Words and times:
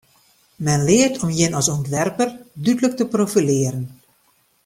Men 0.67 0.85
leart 0.87 1.19
om 1.23 1.29
jin 1.39 1.57
as 1.59 1.67
ûntwerper 1.75 2.29
dúdlik 2.63 2.93
te 2.97 3.03
profilearjen. 3.13 3.85